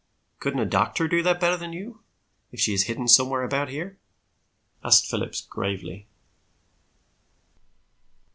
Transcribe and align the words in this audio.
"Couldn't 0.39 0.59
a 0.61 0.65
doctor 0.65 1.07
do 1.07 1.21
that 1.21 1.39
better 1.39 1.55
than 1.55 1.73
you, 1.73 1.99
if 2.51 2.59
she 2.59 2.73
is 2.73 2.85
hidden 2.85 3.07
somewhere 3.07 3.43
about 3.43 3.69
here?" 3.69 3.99
asked 4.83 5.05
Phillips 5.05 5.41
gravely. 5.41 6.07